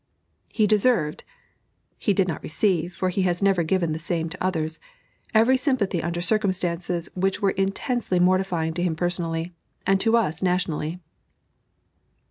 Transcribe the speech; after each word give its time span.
He 0.49 0.65
deserved 0.65 1.23
(he 1.99 2.11
did 2.11 2.27
not 2.27 2.41
receive, 2.41 2.91
for 2.91 3.09
he 3.09 3.21
had 3.21 3.39
never 3.39 3.61
given 3.61 3.91
the 3.93 3.99
same 3.99 4.29
to 4.29 4.43
others) 4.43 4.79
every 5.31 5.57
sympathy 5.57 6.01
under 6.01 6.21
circumstances 6.23 7.07
which 7.13 7.39
were 7.39 7.51
intensely 7.51 8.17
mortifying 8.19 8.73
to 8.73 8.81
himself 8.81 8.97
personally, 8.97 9.53
and 9.85 9.99
to 9.99 10.17
us 10.17 10.41
nationally. 10.41 10.99